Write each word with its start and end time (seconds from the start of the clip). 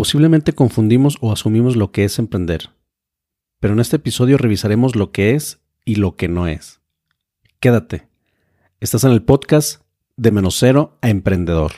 Posiblemente 0.00 0.54
confundimos 0.54 1.18
o 1.20 1.30
asumimos 1.30 1.76
lo 1.76 1.92
que 1.92 2.04
es 2.04 2.18
emprender, 2.18 2.70
pero 3.60 3.74
en 3.74 3.80
este 3.80 3.96
episodio 3.96 4.38
revisaremos 4.38 4.96
lo 4.96 5.12
que 5.12 5.34
es 5.34 5.60
y 5.84 5.96
lo 5.96 6.16
que 6.16 6.26
no 6.26 6.46
es. 6.46 6.80
Quédate. 7.60 8.08
Estás 8.80 9.04
en 9.04 9.10
el 9.10 9.20
podcast 9.20 9.82
de 10.16 10.32
menos 10.32 10.56
cero 10.58 10.96
a 11.02 11.10
emprendedor. 11.10 11.72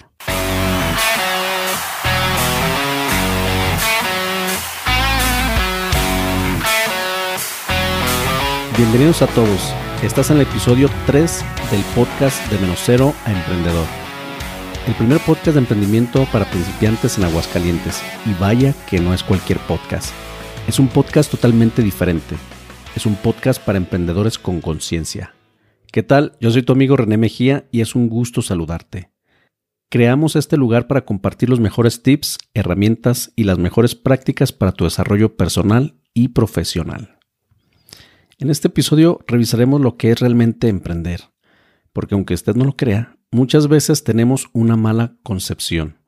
Bienvenidos 8.77 9.21
a 9.23 9.27
todos. 9.35 9.75
Estás 10.05 10.31
en 10.31 10.37
el 10.37 10.43
episodio 10.43 10.89
3 11.07 11.45
del 11.73 11.83
podcast 11.97 12.49
de 12.53 12.59
menos 12.61 12.79
cero 12.85 13.15
a 13.25 13.33
emprendedor 13.33 14.02
el 14.87 14.95
primer 14.95 15.21
podcast 15.21 15.55
de 15.55 15.61
emprendimiento 15.61 16.27
para 16.33 16.51
principiantes 16.51 17.17
en 17.17 17.25
Aguascalientes. 17.25 18.03
Y 18.27 18.35
vaya 18.41 18.75
que 18.89 19.01
no 19.01 19.15
es 19.15 19.23
cualquier 19.23 19.59
podcast. 19.61 20.13
Es 20.67 20.79
un 20.79 20.89
podcast 20.89 21.31
totalmente 21.31 21.83
diferente. 21.83 22.37
Es 22.97 23.07
un 23.07 23.15
podcast 23.17 23.63
para 23.63 23.79
emprendedores 23.79 24.39
con 24.39 24.61
conciencia. 24.61 25.35
¿Qué 25.93 26.03
tal? 26.03 26.33
Yo 26.41 26.51
soy 26.51 26.63
tu 26.63 26.73
amigo 26.73 26.97
René 26.97 27.17
Mejía 27.17 27.67
y 27.71 27.81
es 27.81 27.95
un 27.95 28.09
gusto 28.09 28.43
saludarte. 28.43 29.11
Creamos 29.89 30.37
este 30.37 30.57
lugar 30.57 30.87
para 30.87 31.05
compartir 31.05 31.51
los 31.51 31.61
mejores 31.61 32.03
tips, 32.03 32.39
herramientas 32.55 33.33
y 33.37 33.45
las 33.45 33.59
mejores 33.59 33.95
prácticas 33.95 34.51
para 34.51 34.73
tu 34.73 34.85
desarrollo 34.85 35.37
personal 35.37 35.97
y 36.15 36.29
profesional. 36.29 37.19
En 38.39 38.51
este 38.51 38.69
episodio 38.69 39.21
revisaremos 39.27 39.81
lo 39.81 39.97
que 39.97 40.11
es 40.11 40.19
realmente 40.19 40.69
emprender, 40.69 41.32
porque 41.93 42.15
aunque 42.15 42.35
usted 42.35 42.55
no 42.55 42.65
lo 42.65 42.77
crea, 42.77 43.17
muchas 43.31 43.69
veces 43.69 44.05
tenemos 44.05 44.49
una 44.53 44.77
mala 44.77 45.17
concepción. 45.23 45.99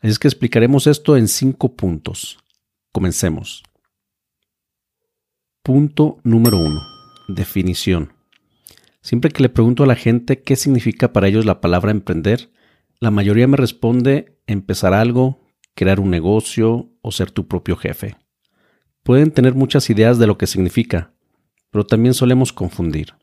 Así 0.00 0.08
es 0.08 0.18
que 0.18 0.28
explicaremos 0.28 0.86
esto 0.86 1.16
en 1.16 1.28
cinco 1.28 1.76
puntos. 1.76 2.38
Comencemos. 2.92 3.62
Punto 5.62 6.18
número 6.24 6.58
uno. 6.58 6.80
Definición. 7.28 8.12
Siempre 9.02 9.30
que 9.30 9.42
le 9.42 9.48
pregunto 9.48 9.84
a 9.84 9.86
la 9.86 9.96
gente 9.96 10.42
qué 10.42 10.56
significa 10.56 11.12
para 11.12 11.28
ellos 11.28 11.44
la 11.44 11.60
palabra 11.60 11.90
emprender, 11.90 12.50
la 12.98 13.10
mayoría 13.10 13.46
me 13.46 13.56
responde 13.56 14.38
empezar 14.46 14.92
algo, 14.92 15.40
crear 15.74 16.00
un 16.00 16.10
negocio 16.10 16.90
o 17.00 17.12
ser 17.12 17.30
tu 17.30 17.46
propio 17.48 17.76
jefe. 17.76 18.16
Pueden 19.02 19.30
tener 19.30 19.54
muchas 19.54 19.88
ideas 19.88 20.18
de 20.18 20.26
lo 20.26 20.36
que 20.36 20.46
significa, 20.46 21.14
pero 21.70 21.86
también 21.86 22.14
solemos 22.14 22.52
confundir. 22.52 23.14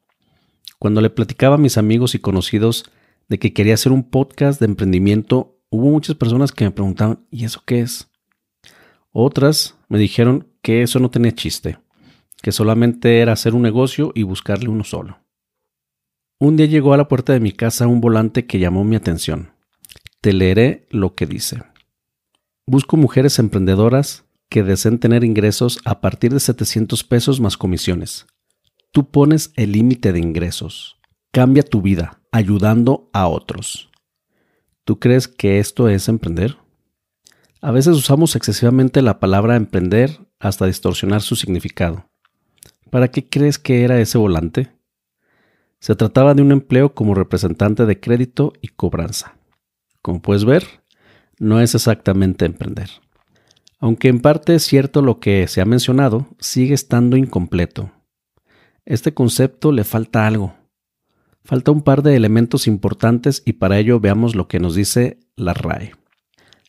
Cuando 0.79 1.01
le 1.01 1.09
platicaba 1.09 1.55
a 1.55 1.59
mis 1.59 1.77
amigos 1.77 2.15
y 2.15 2.19
conocidos 2.19 2.85
de 3.27 3.39
que 3.39 3.53
quería 3.53 3.73
hacer 3.73 3.91
un 3.91 4.03
podcast 4.03 4.59
de 4.59 4.67
emprendimiento, 4.67 5.59
hubo 5.69 5.89
muchas 5.89 6.15
personas 6.15 6.51
que 6.51 6.65
me 6.65 6.71
preguntaban, 6.71 7.25
¿y 7.31 7.45
eso 7.45 7.61
qué 7.65 7.81
es? 7.81 8.09
Otras 9.11 9.75
me 9.89 9.97
dijeron 9.97 10.47
que 10.61 10.83
eso 10.83 10.99
no 10.99 11.09
tenía 11.09 11.33
chiste, 11.33 11.79
que 12.41 12.51
solamente 12.51 13.19
era 13.19 13.33
hacer 13.33 13.55
un 13.55 13.63
negocio 13.63 14.11
y 14.13 14.23
buscarle 14.23 14.69
uno 14.69 14.83
solo. 14.83 15.19
Un 16.39 16.55
día 16.55 16.67
llegó 16.67 16.93
a 16.93 16.97
la 16.97 17.07
puerta 17.07 17.33
de 17.33 17.39
mi 17.39 17.51
casa 17.51 17.87
un 17.87 17.99
volante 17.99 18.45
que 18.45 18.59
llamó 18.59 18.83
mi 18.83 18.95
atención. 18.95 19.53
Te 20.21 20.33
leeré 20.33 20.87
lo 20.91 21.15
que 21.15 21.25
dice. 21.25 21.63
Busco 22.67 22.95
mujeres 22.95 23.39
emprendedoras 23.39 24.25
que 24.49 24.61
deseen 24.61 24.99
tener 24.99 25.23
ingresos 25.23 25.79
a 25.83 25.99
partir 25.99 26.33
de 26.33 26.39
700 26.39 27.03
pesos 27.03 27.39
más 27.39 27.57
comisiones. 27.57 28.27
Tú 28.91 29.09
pones 29.09 29.51
el 29.55 29.73
límite 29.73 30.11
de 30.11 30.19
ingresos. 30.19 30.97
Cambia 31.31 31.63
tu 31.63 31.81
vida 31.81 32.21
ayudando 32.31 33.09
a 33.13 33.27
otros. 33.27 33.89
¿Tú 34.83 34.99
crees 34.99 35.27
que 35.27 35.59
esto 35.59 35.89
es 35.89 36.07
emprender? 36.07 36.57
A 37.61 37.71
veces 37.71 37.95
usamos 37.95 38.35
excesivamente 38.35 39.01
la 39.01 39.19
palabra 39.19 39.55
emprender 39.55 40.19
hasta 40.39 40.65
distorsionar 40.65 41.21
su 41.21 41.35
significado. 41.35 42.09
¿Para 42.89 43.09
qué 43.09 43.27
crees 43.27 43.59
que 43.59 43.83
era 43.83 43.99
ese 43.99 44.17
volante? 44.17 44.71
Se 45.79 45.95
trataba 45.95 46.33
de 46.33 46.41
un 46.41 46.51
empleo 46.51 46.93
como 46.93 47.13
representante 47.13 47.85
de 47.85 47.99
crédito 47.99 48.53
y 48.61 48.69
cobranza. 48.69 49.35
Como 50.01 50.21
puedes 50.21 50.45
ver, 50.45 50.65
no 51.39 51.59
es 51.59 51.75
exactamente 51.75 52.45
emprender. 52.45 52.89
Aunque 53.79 54.07
en 54.07 54.21
parte 54.21 54.55
es 54.55 54.63
cierto 54.63 55.01
lo 55.01 55.19
que 55.19 55.47
se 55.47 55.61
ha 55.61 55.65
mencionado, 55.65 56.27
sigue 56.39 56.73
estando 56.73 57.17
incompleto. 57.17 57.91
Este 58.87 59.13
concepto 59.13 59.71
le 59.71 59.83
falta 59.83 60.25
algo, 60.25 60.55
Falta 61.47 61.71
un 61.71 61.81
par 61.81 62.03
de 62.03 62.17
elementos 62.17 62.67
importantes 62.67 63.41
y 63.45 63.53
para 63.53 63.79
ello 63.79 64.01
veamos 64.01 64.35
lo 64.35 64.49
que 64.49 64.59
nos 64.59 64.75
dice 64.75 65.21
la 65.37 65.53
RAE. 65.53 65.93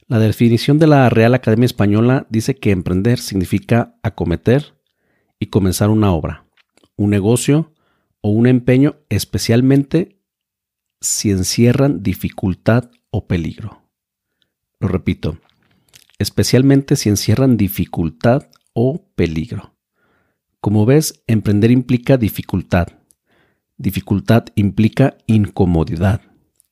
La 0.06 0.20
definición 0.20 0.78
de 0.78 0.86
la 0.86 1.08
Real 1.08 1.34
Academia 1.34 1.66
Española 1.66 2.28
dice 2.30 2.54
que 2.54 2.70
emprender 2.70 3.18
significa 3.18 3.98
acometer 4.04 4.76
y 5.40 5.46
comenzar 5.46 5.90
una 5.90 6.12
obra, 6.12 6.46
un 6.94 7.10
negocio 7.10 7.74
o 8.20 8.30
un 8.30 8.46
empeño, 8.46 9.00
especialmente 9.08 10.20
si 11.00 11.32
encierran 11.32 12.04
dificultad 12.04 12.88
o 13.10 13.26
peligro. 13.26 13.82
Lo 14.78 14.86
repito, 14.86 15.38
especialmente 16.20 16.94
si 16.94 17.08
encierran 17.08 17.56
dificultad 17.56 18.48
o 18.74 19.10
peligro. 19.16 19.74
Como 20.60 20.86
ves, 20.86 21.22
emprender 21.26 21.70
implica 21.70 22.16
dificultad, 22.16 22.88
Dificultad 23.80 24.46
implica 24.56 25.16
incomodidad, 25.28 26.20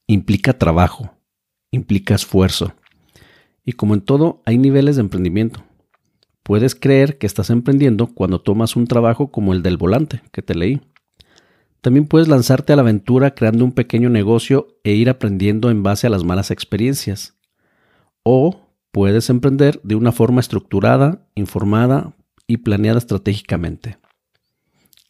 implica 0.08 0.58
trabajo, 0.58 1.12
implica 1.70 2.16
esfuerzo. 2.16 2.74
Y 3.64 3.74
como 3.74 3.94
en 3.94 4.00
todo, 4.00 4.42
hay 4.44 4.58
niveles 4.58 4.96
de 4.96 5.02
emprendimiento. 5.02 5.62
Puedes 6.42 6.74
creer 6.74 7.16
que 7.16 7.28
estás 7.28 7.50
emprendiendo 7.50 8.08
cuando 8.08 8.40
tomas 8.40 8.74
un 8.74 8.88
trabajo 8.88 9.30
como 9.30 9.52
el 9.52 9.62
del 9.62 9.76
volante 9.76 10.20
que 10.32 10.42
te 10.42 10.56
leí. 10.56 10.80
También 11.80 12.06
puedes 12.06 12.26
lanzarte 12.26 12.72
a 12.72 12.76
la 12.76 12.82
aventura 12.82 13.36
creando 13.36 13.64
un 13.64 13.70
pequeño 13.70 14.10
negocio 14.10 14.66
e 14.82 14.94
ir 14.94 15.08
aprendiendo 15.08 15.70
en 15.70 15.84
base 15.84 16.08
a 16.08 16.10
las 16.10 16.24
malas 16.24 16.50
experiencias. 16.50 17.38
O 18.24 18.72
puedes 18.90 19.30
emprender 19.30 19.80
de 19.84 19.94
una 19.94 20.10
forma 20.10 20.40
estructurada, 20.40 21.28
informada 21.36 22.16
y 22.46 22.58
planeada 22.58 22.98
estratégicamente. 22.98 23.98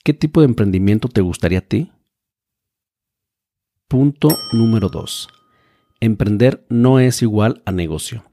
¿Qué 0.05 0.15
tipo 0.15 0.41
de 0.41 0.47
emprendimiento 0.47 1.09
te 1.09 1.21
gustaría 1.21 1.59
a 1.59 1.63
ti? 1.63 1.93
Punto 3.89 4.29
número 4.53 4.89
2. 4.89 5.29
Emprender 6.01 6.65
no 6.69 7.01
es 7.01 7.23
igual 7.23 7.63
a 7.67 7.73
negocio. 7.73 8.25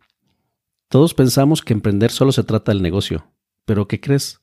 Todos 0.90 1.14
pensamos 1.14 1.62
que 1.62 1.74
emprender 1.74 2.12
solo 2.12 2.32
se 2.32 2.44
trata 2.44 2.72
del 2.72 2.82
negocio, 2.82 3.32
pero 3.66 3.88
¿qué 3.88 4.00
crees? 4.00 4.42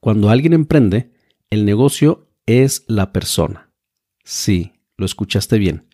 Cuando 0.00 0.30
alguien 0.30 0.52
emprende, 0.52 1.12
el 1.50 1.64
negocio 1.64 2.28
es 2.46 2.84
la 2.86 3.12
persona. 3.12 3.70
Sí, 4.24 4.72
lo 4.96 5.04
escuchaste 5.06 5.58
bien. 5.58 5.88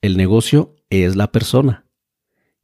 El 0.00 0.16
negocio 0.16 0.76
es 0.88 1.16
la 1.16 1.32
persona. 1.32 1.86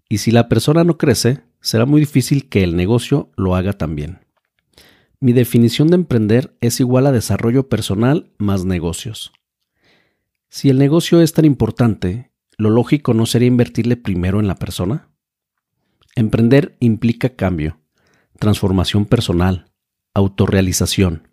Y 0.09 0.19
si 0.19 0.31
la 0.31 0.49
persona 0.49 0.85
no 0.85 0.97
crece, 0.97 1.43
será 1.61 1.85
muy 1.85 2.01
difícil 2.01 2.49
que 2.49 2.63
el 2.63 2.77
negocio 2.77 3.31
lo 3.37 3.57
haga 3.57 3.73
también. 3.73 4.26
Mi 5.27 5.33
definición 5.33 5.89
de 5.89 5.97
emprender 5.97 6.57
es 6.61 6.79
igual 6.79 7.05
a 7.05 7.11
desarrollo 7.11 7.69
personal 7.69 8.31
más 8.39 8.65
negocios. 8.65 9.33
Si 10.49 10.71
el 10.71 10.79
negocio 10.79 11.21
es 11.21 11.33
tan 11.33 11.45
importante, 11.45 12.31
¿lo 12.57 12.71
lógico 12.71 13.13
no 13.13 13.27
sería 13.27 13.49
invertirle 13.49 13.97
primero 13.97 14.39
en 14.39 14.47
la 14.47 14.55
persona? 14.55 15.09
Emprender 16.15 16.77
implica 16.79 17.31
cambio, 17.31 17.81
transformación 18.39 19.05
personal, 19.05 19.73
autorrealización. 20.15 21.27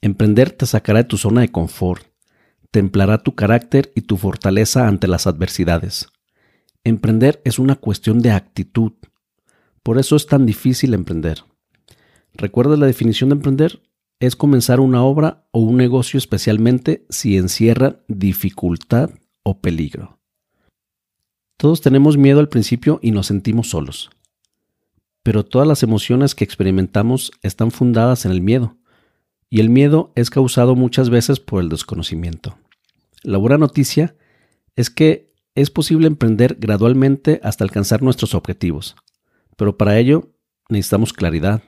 Emprender 0.00 0.52
te 0.52 0.66
sacará 0.66 1.00
de 1.00 1.08
tu 1.08 1.16
zona 1.16 1.40
de 1.40 1.50
confort, 1.50 2.06
templará 2.70 3.24
tu 3.24 3.34
carácter 3.34 3.90
y 3.96 4.02
tu 4.02 4.18
fortaleza 4.18 4.86
ante 4.86 5.08
las 5.08 5.26
adversidades. 5.26 6.06
Emprender 6.84 7.42
es 7.44 7.58
una 7.58 7.74
cuestión 7.74 8.22
de 8.22 8.30
actitud. 8.30 8.92
Por 9.82 9.98
eso 9.98 10.14
es 10.14 10.28
tan 10.28 10.46
difícil 10.46 10.94
emprender. 10.94 11.42
¿Recuerdas 12.36 12.78
la 12.78 12.86
definición 12.86 13.30
de 13.30 13.36
emprender? 13.36 13.80
Es 14.20 14.36
comenzar 14.36 14.80
una 14.80 15.02
obra 15.02 15.46
o 15.52 15.60
un 15.60 15.76
negocio 15.76 16.18
especialmente 16.18 17.06
si 17.08 17.36
encierra 17.36 18.00
dificultad 18.08 19.10
o 19.42 19.60
peligro. 19.60 20.18
Todos 21.56 21.80
tenemos 21.80 22.18
miedo 22.18 22.40
al 22.40 22.50
principio 22.50 22.98
y 23.02 23.10
nos 23.10 23.28
sentimos 23.28 23.70
solos. 23.70 24.10
Pero 25.22 25.44
todas 25.44 25.66
las 25.66 25.82
emociones 25.82 26.34
que 26.34 26.44
experimentamos 26.44 27.32
están 27.42 27.70
fundadas 27.70 28.26
en 28.26 28.32
el 28.32 28.42
miedo, 28.42 28.76
y 29.48 29.60
el 29.60 29.70
miedo 29.70 30.12
es 30.14 30.28
causado 30.28 30.74
muchas 30.74 31.08
veces 31.08 31.40
por 31.40 31.62
el 31.62 31.68
desconocimiento. 31.68 32.58
La 33.22 33.38
buena 33.38 33.56
noticia 33.56 34.14
es 34.74 34.90
que 34.90 35.32
es 35.54 35.70
posible 35.70 36.06
emprender 36.06 36.56
gradualmente 36.60 37.40
hasta 37.42 37.64
alcanzar 37.64 38.02
nuestros 38.02 38.34
objetivos, 38.34 38.94
pero 39.56 39.78
para 39.78 39.98
ello 39.98 40.30
necesitamos 40.68 41.14
claridad, 41.14 41.62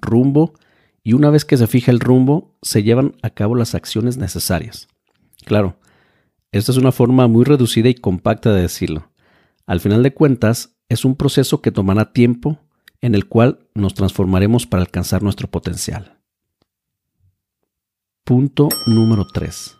rumbo 0.00 0.54
y 1.02 1.14
una 1.14 1.30
vez 1.30 1.44
que 1.44 1.56
se 1.56 1.66
fija 1.66 1.90
el 1.90 2.00
rumbo, 2.00 2.54
se 2.62 2.82
llevan 2.82 3.16
a 3.22 3.30
cabo 3.30 3.54
las 3.54 3.74
acciones 3.74 4.16
necesarias. 4.16 4.88
Claro, 5.44 5.78
esta 6.52 6.72
es 6.72 6.78
una 6.78 6.92
forma 6.92 7.26
muy 7.28 7.44
reducida 7.44 7.88
y 7.88 7.94
compacta 7.94 8.52
de 8.52 8.62
decirlo. 8.62 9.10
Al 9.66 9.80
final 9.80 10.02
de 10.02 10.14
cuentas, 10.14 10.76
es 10.88 11.04
un 11.04 11.16
proceso 11.16 11.60
que 11.60 11.72
tomará 11.72 12.12
tiempo, 12.12 12.58
en 13.00 13.14
el 13.14 13.26
cual 13.26 13.58
nos 13.74 13.94
transformaremos 13.94 14.66
para 14.66 14.82
alcanzar 14.82 15.22
nuestro 15.22 15.48
potencial. 15.48 16.18
Punto 18.24 18.68
número 18.86 19.26
3. 19.26 19.76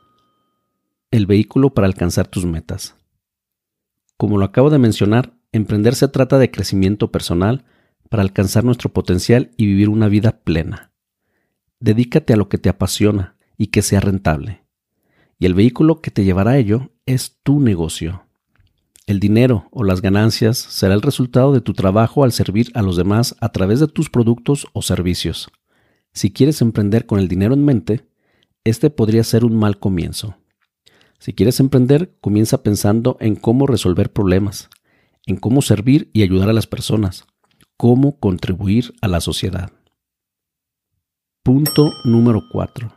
El 1.10 1.26
vehículo 1.26 1.70
para 1.70 1.86
alcanzar 1.86 2.28
tus 2.28 2.44
metas. 2.44 2.94
Como 4.16 4.38
lo 4.38 4.44
acabo 4.44 4.70
de 4.70 4.78
mencionar, 4.78 5.32
emprender 5.52 5.94
se 5.94 6.08
trata 6.08 6.38
de 6.38 6.50
crecimiento 6.50 7.10
personal 7.10 7.64
para 8.08 8.22
alcanzar 8.22 8.64
nuestro 8.64 8.92
potencial 8.92 9.50
y 9.56 9.66
vivir 9.66 9.88
una 9.88 10.08
vida 10.08 10.40
plena. 10.42 10.92
Dedícate 11.80 12.32
a 12.32 12.36
lo 12.36 12.48
que 12.48 12.58
te 12.58 12.68
apasiona 12.68 13.36
y 13.56 13.68
que 13.68 13.82
sea 13.82 14.00
rentable. 14.00 14.64
Y 15.38 15.46
el 15.46 15.54
vehículo 15.54 16.00
que 16.00 16.10
te 16.10 16.24
llevará 16.24 16.52
a 16.52 16.58
ello 16.58 16.90
es 17.06 17.38
tu 17.42 17.60
negocio. 17.60 18.24
El 19.06 19.20
dinero 19.20 19.68
o 19.70 19.84
las 19.84 20.02
ganancias 20.02 20.58
será 20.58 20.94
el 20.94 21.02
resultado 21.02 21.52
de 21.52 21.60
tu 21.60 21.72
trabajo 21.72 22.24
al 22.24 22.32
servir 22.32 22.70
a 22.74 22.82
los 22.82 22.96
demás 22.96 23.36
a 23.40 23.50
través 23.50 23.80
de 23.80 23.86
tus 23.86 24.10
productos 24.10 24.66
o 24.72 24.82
servicios. 24.82 25.48
Si 26.12 26.32
quieres 26.32 26.60
emprender 26.60 27.06
con 27.06 27.18
el 27.18 27.28
dinero 27.28 27.54
en 27.54 27.64
mente, 27.64 28.06
este 28.64 28.90
podría 28.90 29.24
ser 29.24 29.44
un 29.44 29.56
mal 29.56 29.78
comienzo. 29.78 30.36
Si 31.20 31.32
quieres 31.32 31.58
emprender, 31.60 32.16
comienza 32.20 32.62
pensando 32.62 33.16
en 33.20 33.36
cómo 33.36 33.66
resolver 33.66 34.12
problemas, 34.12 34.68
en 35.26 35.36
cómo 35.36 35.62
servir 35.62 36.10
y 36.12 36.22
ayudar 36.22 36.48
a 36.48 36.52
las 36.52 36.66
personas, 36.66 37.26
cómo 37.78 38.18
contribuir 38.18 38.92
a 39.00 39.06
la 39.06 39.20
sociedad. 39.20 39.70
Punto 41.44 41.92
número 42.04 42.42
4. 42.50 42.92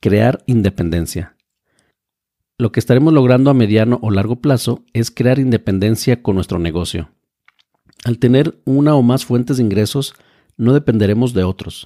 Crear 0.00 0.42
independencia. 0.46 1.36
Lo 2.56 2.72
que 2.72 2.80
estaremos 2.80 3.12
logrando 3.12 3.50
a 3.50 3.54
mediano 3.54 3.98
o 4.02 4.10
largo 4.10 4.36
plazo 4.36 4.82
es 4.94 5.10
crear 5.10 5.38
independencia 5.38 6.22
con 6.22 6.36
nuestro 6.36 6.58
negocio. 6.58 7.10
Al 8.04 8.18
tener 8.18 8.62
una 8.64 8.94
o 8.94 9.02
más 9.02 9.26
fuentes 9.26 9.58
de 9.58 9.62
ingresos, 9.62 10.14
no 10.56 10.72
dependeremos 10.72 11.34
de 11.34 11.44
otros. 11.44 11.84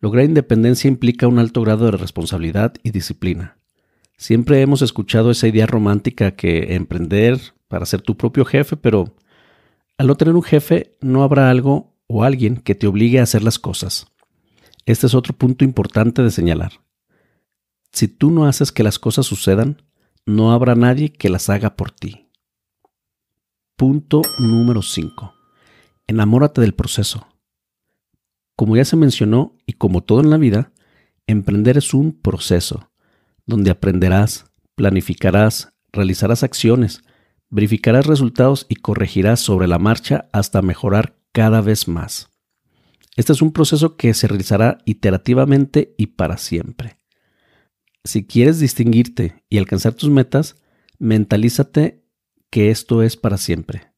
Lograr 0.00 0.24
independencia 0.24 0.88
implica 0.88 1.28
un 1.28 1.38
alto 1.38 1.60
grado 1.60 1.84
de 1.84 1.98
responsabilidad 1.98 2.72
y 2.82 2.92
disciplina. 2.92 3.58
Siempre 4.16 4.62
hemos 4.62 4.80
escuchado 4.80 5.30
esa 5.30 5.48
idea 5.48 5.66
romántica 5.66 6.30
que 6.30 6.74
emprender 6.76 7.38
para 7.68 7.84
ser 7.84 8.00
tu 8.00 8.16
propio 8.16 8.46
jefe, 8.46 8.78
pero 8.78 9.14
al 9.98 10.06
no 10.06 10.16
tener 10.16 10.34
un 10.34 10.42
jefe 10.42 10.96
no 11.00 11.22
habrá 11.22 11.50
algo 11.50 11.96
o 12.06 12.24
alguien 12.24 12.56
que 12.56 12.74
te 12.74 12.86
obligue 12.86 13.20
a 13.20 13.22
hacer 13.22 13.42
las 13.42 13.58
cosas. 13.58 14.06
Este 14.84 15.06
es 15.06 15.14
otro 15.14 15.32
punto 15.32 15.64
importante 15.64 16.22
de 16.22 16.30
señalar. 16.30 16.72
Si 17.92 18.08
tú 18.08 18.30
no 18.30 18.46
haces 18.46 18.72
que 18.72 18.82
las 18.82 18.98
cosas 18.98 19.26
sucedan, 19.26 19.82
no 20.26 20.52
habrá 20.52 20.74
nadie 20.74 21.12
que 21.12 21.28
las 21.28 21.48
haga 21.48 21.76
por 21.76 21.90
ti. 21.90 22.28
Punto 23.76 24.22
número 24.38 24.82
5. 24.82 25.34
Enamórate 26.06 26.60
del 26.60 26.74
proceso. 26.74 27.26
Como 28.54 28.76
ya 28.76 28.84
se 28.84 28.96
mencionó 28.96 29.56
y 29.66 29.74
como 29.74 30.02
todo 30.02 30.20
en 30.20 30.30
la 30.30 30.36
vida, 30.36 30.72
emprender 31.26 31.76
es 31.76 31.92
un 31.94 32.12
proceso, 32.12 32.90
donde 33.44 33.70
aprenderás, 33.70 34.46
planificarás, 34.74 35.72
realizarás 35.92 36.42
acciones, 36.42 37.02
verificarás 37.50 38.06
resultados 38.06 38.66
y 38.68 38.76
corregirás 38.76 39.40
sobre 39.40 39.68
la 39.68 39.78
marcha 39.78 40.28
hasta 40.32 40.62
mejorar 40.62 41.18
cada 41.32 41.60
vez 41.60 41.88
más. 41.88 42.30
Este 43.16 43.32
es 43.32 43.42
un 43.42 43.52
proceso 43.52 43.96
que 43.96 44.12
se 44.14 44.28
realizará 44.28 44.78
iterativamente 44.84 45.94
y 45.96 46.08
para 46.08 46.36
siempre. 46.36 46.98
Si 48.04 48.26
quieres 48.26 48.60
distinguirte 48.60 49.44
y 49.48 49.58
alcanzar 49.58 49.94
tus 49.94 50.10
metas, 50.10 50.56
mentalízate 50.98 52.04
que 52.50 52.70
esto 52.70 53.02
es 53.02 53.16
para 53.16 53.36
siempre. 53.36 53.92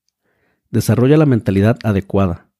Desarrolla 0.70 1.16
la 1.16 1.26
mentalidad 1.26 1.78
adecuada. 1.82 2.50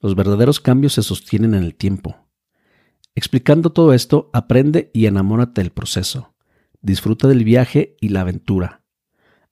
Los 0.00 0.14
verdaderos 0.14 0.60
cambios 0.60 0.94
se 0.94 1.02
sostienen 1.02 1.54
en 1.54 1.62
el 1.62 1.74
tiempo. 1.74 2.28
Explicando 3.14 3.70
todo 3.70 3.94
esto, 3.94 4.30
aprende 4.32 4.90
y 4.94 5.06
enamórate 5.06 5.60
del 5.60 5.70
proceso. 5.70 6.34
Disfruta 6.80 7.26
del 7.26 7.44
viaje 7.44 7.96
y 8.00 8.10
la 8.10 8.20
aventura. 8.20 8.77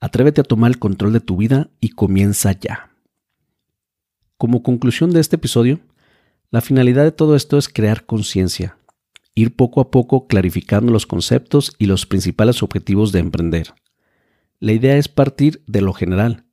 Atrévete 0.06 0.40
a 0.40 0.44
tomar 0.44 0.70
el 0.70 0.78
control 0.78 1.12
de 1.12 1.18
tu 1.18 1.36
vida 1.36 1.68
y 1.80 1.88
comienza 1.88 2.52
ya. 2.52 2.90
Como 4.36 4.62
conclusión 4.62 5.10
de 5.10 5.18
este 5.18 5.34
episodio, 5.34 5.80
la 6.52 6.60
finalidad 6.60 7.02
de 7.02 7.10
todo 7.10 7.34
esto 7.34 7.58
es 7.58 7.68
crear 7.68 8.06
conciencia, 8.06 8.78
ir 9.34 9.56
poco 9.56 9.80
a 9.80 9.90
poco 9.90 10.28
clarificando 10.28 10.92
los 10.92 11.06
conceptos 11.06 11.74
y 11.76 11.86
los 11.86 12.06
principales 12.06 12.62
objetivos 12.62 13.10
de 13.10 13.18
emprender. 13.18 13.74
La 14.60 14.70
idea 14.70 14.96
es 14.96 15.08
partir 15.08 15.64
de 15.66 15.80
lo 15.80 15.92
general, 15.92 16.44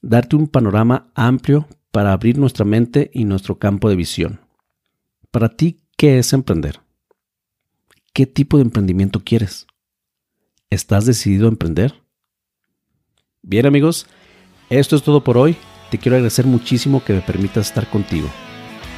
darte 0.00 0.36
un 0.36 0.48
panorama 0.48 1.12
amplio 1.14 1.68
para 1.90 2.10
abrir 2.10 2.38
nuestra 2.38 2.64
mente 2.64 3.10
y 3.12 3.26
nuestro 3.26 3.58
campo 3.58 3.90
de 3.90 3.96
visión. 3.96 4.40
Para 5.30 5.50
ti, 5.50 5.82
¿qué 5.98 6.18
es 6.18 6.32
emprender? 6.32 6.80
¿Qué 8.14 8.24
tipo 8.24 8.56
de 8.56 8.62
emprendimiento 8.62 9.20
quieres? 9.22 9.66
¿Estás 10.70 11.04
decidido 11.04 11.44
a 11.44 11.50
emprender? 11.50 12.03
Bien 13.46 13.66
amigos, 13.66 14.06
esto 14.70 14.96
es 14.96 15.02
todo 15.02 15.22
por 15.22 15.36
hoy. 15.36 15.54
Te 15.90 15.98
quiero 15.98 16.16
agradecer 16.16 16.46
muchísimo 16.46 17.04
que 17.04 17.12
me 17.12 17.20
permitas 17.20 17.66
estar 17.66 17.86
contigo. 17.90 18.26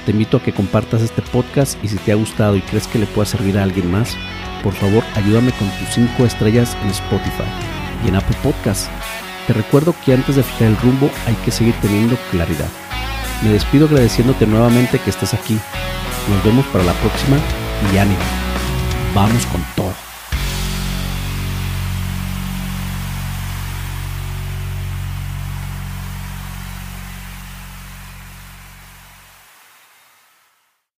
Te 0.05 0.13
invito 0.13 0.37
a 0.37 0.41
que 0.41 0.53
compartas 0.53 1.03
este 1.03 1.21
podcast 1.21 1.77
y 1.83 1.89
si 1.89 1.97
te 1.97 2.13
ha 2.13 2.15
gustado 2.15 2.55
y 2.55 2.61
crees 2.61 2.87
que 2.87 3.01
le 3.01 3.07
pueda 3.07 3.27
servir 3.27 3.59
a 3.59 3.65
alguien 3.65 3.91
más, 3.91 4.17
por 4.63 4.73
favor 4.73 5.03
ayúdame 5.17 5.51
con 5.51 5.69
tus 5.81 5.89
5 5.95 6.25
estrellas 6.25 6.77
en 6.85 6.91
Spotify 6.91 7.43
y 8.05 8.09
en 8.09 8.15
Apple 8.15 8.37
Podcasts. 8.41 8.89
Te 9.49 9.53
recuerdo 9.53 9.97
que 10.05 10.15
antes 10.15 10.37
de 10.37 10.45
fijar 10.45 10.69
el 10.69 10.77
rumbo 10.77 11.11
hay 11.27 11.35
que 11.45 11.51
seguir 11.51 11.75
teniendo 11.83 12.17
claridad. 12.31 12.69
Me 13.43 13.51
despido 13.51 13.87
agradeciéndote 13.87 14.47
nuevamente 14.47 15.01
que 15.01 15.11
estés 15.11 15.35
aquí. 15.35 15.59
Nos 16.31 16.45
vemos 16.45 16.65
para 16.67 16.85
la 16.85 16.95
próxima 16.95 17.37
y 17.93 17.99
ánimo. 17.99 18.23
Vamos 19.13 19.45
con 19.47 19.61
todo. 19.75 20.06